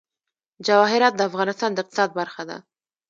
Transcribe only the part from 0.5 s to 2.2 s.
جواهرات د افغانستان د اقتصاد